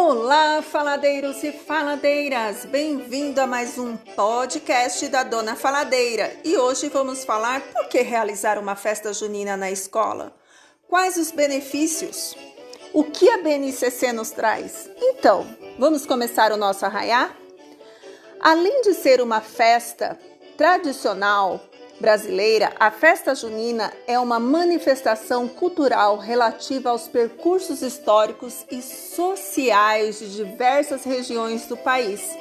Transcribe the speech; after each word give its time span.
Olá, 0.00 0.62
faladeiros 0.62 1.42
e 1.42 1.50
faladeiras! 1.50 2.64
Bem-vindo 2.64 3.40
a 3.40 3.48
mais 3.48 3.76
um 3.78 3.96
podcast 3.96 5.08
da 5.08 5.24
Dona 5.24 5.56
Faladeira. 5.56 6.36
E 6.44 6.56
hoje 6.56 6.88
vamos 6.88 7.24
falar 7.24 7.60
por 7.62 7.88
que 7.88 8.00
realizar 8.02 8.60
uma 8.60 8.76
festa 8.76 9.12
junina 9.12 9.56
na 9.56 9.72
escola. 9.72 10.32
Quais 10.86 11.16
os 11.16 11.32
benefícios? 11.32 12.36
O 12.92 13.02
que 13.02 13.28
a 13.28 13.38
BNCC 13.38 14.12
nos 14.12 14.30
traz? 14.30 14.88
Então, 15.02 15.44
vamos 15.80 16.06
começar 16.06 16.52
o 16.52 16.56
nosso 16.56 16.86
arraiá? 16.86 17.34
Além 18.40 18.82
de 18.82 18.94
ser 18.94 19.20
uma 19.20 19.40
festa 19.40 20.16
tradicional, 20.56 21.60
brasileira, 22.00 22.72
a 22.78 22.90
festa 22.90 23.34
junina 23.34 23.92
é 24.06 24.18
uma 24.18 24.38
manifestação 24.38 25.48
cultural 25.48 26.16
relativa 26.16 26.90
aos 26.90 27.08
percursos 27.08 27.82
históricos 27.82 28.64
e 28.70 28.80
sociais 28.80 30.18
de 30.18 30.36
diversas 30.36 31.04
regiões 31.04 31.66
do 31.66 31.76
país. 31.76 32.36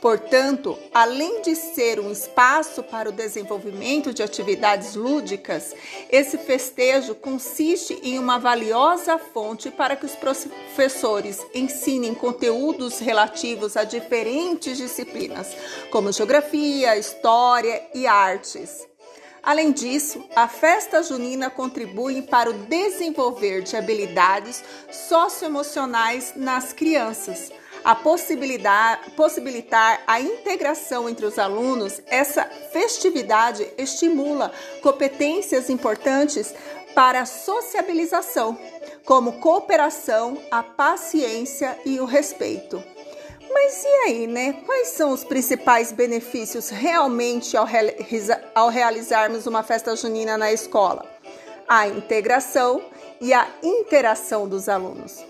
Portanto, 0.00 0.78
além 0.94 1.42
de 1.42 1.56
ser 1.56 1.98
um 1.98 2.12
espaço 2.12 2.82
para 2.84 3.08
o 3.08 3.12
desenvolvimento 3.12 4.14
de 4.14 4.22
atividades 4.22 4.94
lúdicas, 4.94 5.74
esse 6.08 6.38
festejo 6.38 7.14
consiste 7.16 7.98
em 8.02 8.18
uma 8.18 8.38
valiosa 8.38 9.18
fonte 9.18 9.70
para 9.70 9.96
que 9.96 10.06
os 10.06 10.14
professores 10.14 11.44
ensinem 11.52 12.14
conteúdos 12.14 13.00
relativos 13.00 13.76
a 13.76 13.82
diferentes 13.82 14.78
disciplinas, 14.78 15.48
como 15.90 16.12
geografia, 16.12 16.96
história 16.96 17.82
e 17.92 18.06
artes. 18.06 18.86
Além 19.42 19.72
disso, 19.72 20.24
a 20.34 20.48
festa 20.48 21.02
junina 21.02 21.48
contribui 21.48 22.22
para 22.22 22.50
o 22.50 22.52
desenvolver 22.52 23.62
de 23.62 23.76
habilidades 23.76 24.62
socioemocionais 24.90 26.34
nas 26.36 26.72
crianças. 26.72 27.50
A 27.84 27.94
possibilidade, 27.94 29.12
possibilitar 29.12 30.02
a 30.06 30.20
integração 30.20 31.08
entre 31.08 31.24
os 31.24 31.38
alunos, 31.38 32.02
essa 32.06 32.44
festividade 32.72 33.66
estimula 33.78 34.52
competências 34.82 35.70
importantes 35.70 36.52
para 36.94 37.20
a 37.20 37.26
sociabilização, 37.26 38.58
como 39.04 39.34
cooperação, 39.34 40.42
a 40.50 40.62
paciência 40.62 41.78
e 41.86 42.00
o 42.00 42.04
respeito. 42.04 42.82
Mas 43.50 43.84
e 43.84 43.88
aí, 44.06 44.26
né? 44.26 44.52
Quais 44.64 44.88
são 44.88 45.10
os 45.12 45.24
principais 45.24 45.92
benefícios 45.92 46.68
realmente 46.68 47.56
ao, 47.56 47.66
ao 48.54 48.68
realizarmos 48.68 49.46
uma 49.46 49.62
festa 49.62 49.96
junina 49.96 50.36
na 50.36 50.52
escola? 50.52 51.04
A 51.66 51.88
integração 51.88 52.82
e 53.20 53.32
a 53.32 53.46
interação 53.62 54.48
dos 54.48 54.68
alunos. 54.68 55.24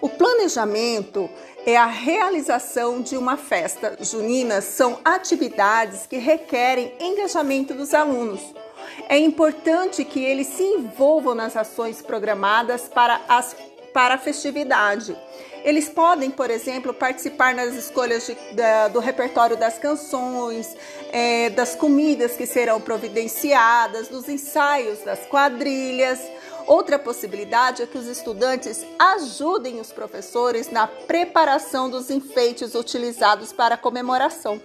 O 0.00 0.08
planejamento 0.08 1.28
é 1.64 1.76
a 1.76 1.86
realização 1.86 3.00
de 3.00 3.16
uma 3.16 3.36
festa 3.36 3.96
junina, 4.00 4.60
são 4.60 5.00
atividades 5.04 6.06
que 6.06 6.16
requerem 6.16 6.92
engajamento 7.00 7.74
dos 7.74 7.92
alunos. 7.92 8.40
É 9.08 9.18
importante 9.18 10.04
que 10.04 10.24
eles 10.24 10.46
se 10.46 10.62
envolvam 10.62 11.34
nas 11.34 11.56
ações 11.56 12.00
programadas 12.00 12.88
para, 12.88 13.20
as, 13.28 13.56
para 13.96 14.16
a 14.16 14.18
festividade 14.18 15.16
eles 15.64 15.88
podem, 15.88 16.30
por 16.30 16.50
exemplo, 16.50 16.92
participar 16.92 17.52
nas 17.52 17.74
escolhas 17.74 18.26
de, 18.26 18.36
da, 18.54 18.88
do 18.88 19.00
repertório 19.00 19.56
das 19.56 19.78
canções, 19.78 20.76
é, 21.10 21.50
das 21.50 21.74
comidas 21.74 22.36
que 22.36 22.46
serão 22.46 22.80
providenciadas, 22.80 24.06
dos 24.06 24.28
ensaios 24.28 25.00
das 25.00 25.26
quadrilhas. 25.26 26.20
Outra 26.68 27.00
possibilidade 27.00 27.82
é 27.82 27.86
que 27.86 27.98
os 27.98 28.06
estudantes 28.06 28.86
ajudem 28.96 29.80
os 29.80 29.90
professores 29.90 30.70
na 30.70 30.86
preparação 30.86 31.90
dos 31.90 32.10
enfeites 32.10 32.76
utilizados 32.76 33.52
para 33.52 33.74
a 33.74 33.78
comemoração. 33.78 34.60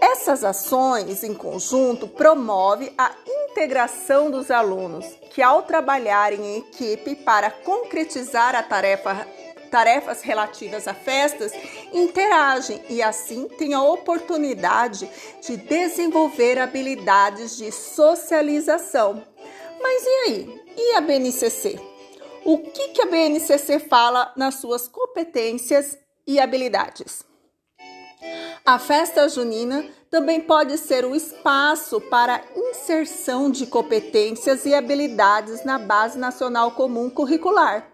Essas 0.00 0.44
ações 0.44 1.24
em 1.24 1.34
conjunto 1.34 2.06
promovem 2.06 2.92
a 2.96 3.12
integração 3.26 4.30
dos 4.30 4.50
alunos, 4.50 5.04
que 5.30 5.42
ao 5.42 5.62
trabalharem 5.62 6.40
em 6.40 6.58
equipe 6.58 7.16
para 7.16 7.50
concretizar 7.50 8.54
a 8.54 8.62
tarefa 8.62 9.26
tarefas 9.68 10.22
relativas 10.22 10.88
a 10.88 10.94
festas 10.94 11.52
interagem 11.92 12.82
e 12.88 13.02
assim 13.02 13.46
têm 13.48 13.74
a 13.74 13.82
oportunidade 13.82 15.08
de 15.42 15.58
desenvolver 15.58 16.58
habilidades 16.58 17.56
de 17.56 17.70
socialização. 17.70 19.22
Mas 19.80 20.02
e 20.04 20.08
aí? 20.08 20.62
E 20.74 20.94
a 20.94 21.02
BNCC? 21.02 21.78
O 22.44 22.58
que, 22.58 22.88
que 22.88 23.02
a 23.02 23.06
BNCC 23.06 23.78
fala 23.78 24.32
nas 24.36 24.54
suas 24.54 24.88
competências 24.88 25.98
e 26.26 26.40
habilidades? 26.40 27.22
A 28.64 28.78
festa 28.78 29.28
junina 29.28 29.84
também 30.10 30.40
pode 30.40 30.76
ser 30.78 31.04
o 31.04 31.14
espaço 31.14 32.00
para 32.00 32.42
inserção 32.54 33.50
de 33.50 33.66
competências 33.66 34.66
e 34.66 34.74
habilidades 34.74 35.64
na 35.64 35.78
Base 35.78 36.18
Nacional 36.18 36.72
Comum 36.72 37.08
Curricular 37.08 37.86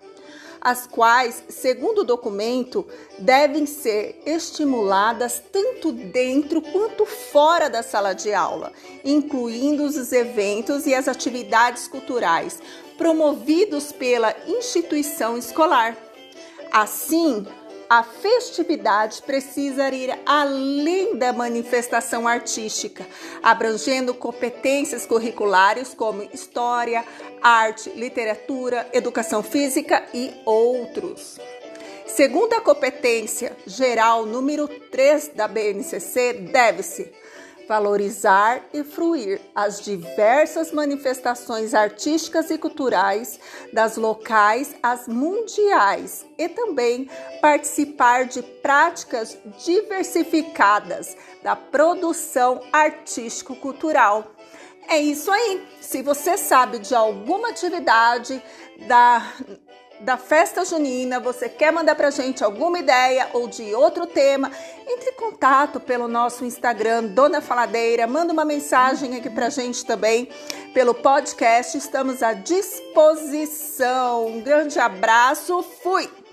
as 0.64 0.86
quais, 0.86 1.44
segundo 1.50 1.98
o 1.98 2.04
documento, 2.04 2.86
devem 3.18 3.66
ser 3.66 4.22
estimuladas 4.24 5.42
tanto 5.52 5.92
dentro 5.92 6.62
quanto 6.62 7.04
fora 7.04 7.68
da 7.68 7.82
sala 7.82 8.14
de 8.14 8.32
aula, 8.32 8.72
incluindo 9.04 9.84
os 9.84 10.10
eventos 10.10 10.86
e 10.86 10.94
as 10.94 11.06
atividades 11.06 11.86
culturais 11.86 12.62
promovidos 12.96 13.92
pela 13.92 14.34
instituição 14.46 15.36
escolar. 15.36 15.98
Assim, 16.72 17.46
a 17.88 18.02
festividade 18.02 19.22
precisa 19.22 19.88
ir 19.90 20.18
além 20.24 21.16
da 21.16 21.32
manifestação 21.32 22.26
artística, 22.26 23.06
abrangendo 23.42 24.14
competências 24.14 25.06
curriculares 25.06 25.94
como 25.94 26.22
história, 26.32 27.04
arte, 27.42 27.90
literatura, 27.90 28.88
educação 28.92 29.42
física 29.42 30.04
e 30.12 30.32
outros. 30.44 31.38
Segundo 32.06 32.52
a 32.52 32.60
competência 32.60 33.56
geral 33.66 34.24
número 34.24 34.68
3 34.68 35.28
da 35.34 35.48
BNCC, 35.48 36.32
deve-se 36.52 37.12
valorizar 37.68 38.62
e 38.72 38.82
fruir 38.82 39.40
as 39.54 39.80
diversas 39.80 40.72
manifestações 40.72 41.74
artísticas 41.74 42.50
e 42.50 42.58
culturais, 42.58 43.38
das 43.72 43.96
locais 43.96 44.74
às 44.82 45.08
mundiais, 45.08 46.26
e 46.38 46.48
também 46.48 47.08
participar 47.40 48.26
de 48.26 48.42
práticas 48.42 49.38
diversificadas 49.64 51.16
da 51.42 51.56
produção 51.56 52.60
artístico-cultural. 52.72 54.34
É 54.88 54.98
isso 54.98 55.30
aí. 55.30 55.66
Se 55.80 56.02
você 56.02 56.36
sabe 56.36 56.78
de 56.78 56.94
alguma 56.94 57.48
atividade 57.48 58.42
da 58.86 59.32
da 60.00 60.16
festa 60.16 60.64
junina, 60.64 61.18
você 61.18 61.48
quer 61.48 61.72
mandar 61.72 61.94
pra 61.94 62.10
gente 62.10 62.44
alguma 62.44 62.78
ideia 62.78 63.28
ou 63.32 63.48
de 63.48 63.74
outro 63.74 64.06
tema, 64.06 64.50
entre 64.86 65.10
em 65.10 65.14
contato 65.14 65.80
pelo 65.80 66.06
nosso 66.06 66.44
Instagram, 66.44 67.04
Dona 67.06 67.40
Faladeira, 67.40 68.06
manda 68.06 68.32
uma 68.32 68.44
mensagem 68.44 69.16
aqui 69.16 69.30
pra 69.30 69.48
gente 69.48 69.84
também 69.84 70.28
pelo 70.72 70.94
podcast, 70.94 71.78
estamos 71.78 72.22
à 72.22 72.32
disposição. 72.34 74.26
Um 74.26 74.40
grande 74.40 74.78
abraço, 74.78 75.62
fui! 75.82 76.10